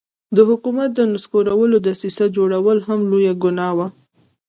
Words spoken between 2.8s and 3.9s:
هم لویه ګناه وه.